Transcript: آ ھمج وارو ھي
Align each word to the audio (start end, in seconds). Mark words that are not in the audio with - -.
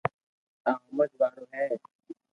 آ 0.69 0.71
ھمج 0.83 1.11
وارو 1.19 1.43
ھي 1.53 1.65